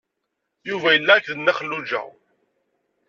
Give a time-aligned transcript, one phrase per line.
[0.69, 2.01] Yuba yella akked Nna Xelluǧa.